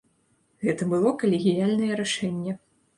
Гэта 0.67 0.89
было 0.95 1.13
калегіяльнае 1.27 1.93
рашэнне. 2.05 2.61